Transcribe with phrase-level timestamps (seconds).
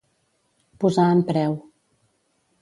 [0.83, 1.55] Posar en preu.